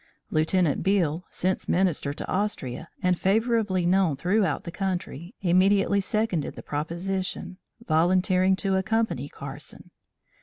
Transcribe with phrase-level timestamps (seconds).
[0.31, 6.63] Lieutenant Beale, since Minister to Austria, and favorably known throughout the country, immediately seconded the
[6.63, 9.91] proposition, volunteering to accompany Carson.